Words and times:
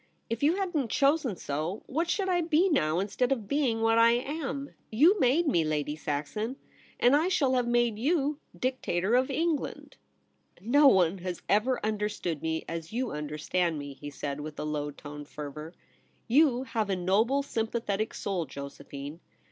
If 0.31 0.41
you 0.41 0.55
hadn't 0.55 0.89
chosen 0.89 1.35
so, 1.35 1.83
what 1.85 2.09
should 2.09 2.27
I 2.27 2.41
be 2.41 2.69
now, 2.69 2.97
instead 2.99 3.31
of 3.31 3.47
being 3.47 3.81
what 3.81 3.99
I 3.99 4.13
am? 4.13 4.73
You 4.91 5.19
made 5.19 5.47
me 5.47 5.63
Lady 5.63 5.95
Saxon, 5.95 6.55
and 6.99 7.15
I 7.15 7.27
shall 7.27 7.53
have 7.53 7.67
made 7.67 7.99
you 7.99 8.39
Dictator 8.57 9.13
of 9.13 9.29
England.' 9.29 9.97
ox 9.97 10.55
THE 10.55 10.61
TERRACE. 10.61 10.71
55 10.71 10.71
* 10.71 10.71
No 10.81 10.87
one 10.87 11.17
has 11.19 11.41
ever 11.47 11.85
understood 11.85 12.41
me 12.41 12.65
as 12.67 12.91
you 12.91 13.11
understand 13.11 13.77
me,' 13.77 13.93
he 13.93 14.09
said, 14.09 14.41
with 14.41 14.57
low 14.57 14.89
toned 14.89 15.27
fer 15.29 15.51
vour.' 15.51 15.71
You 16.27 16.63
have 16.63 16.89
a 16.89 16.95
noble, 16.95 17.43
sympathetic 17.43 18.15
soul, 18.15 18.47
Josephine. 18.47 19.19